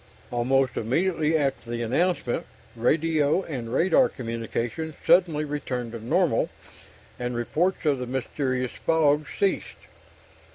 [0.31, 6.49] Almost immediately after the announcement, radio and radar communications suddenly returned to normal,
[7.19, 9.77] and reports of the mysterious fogs ceased.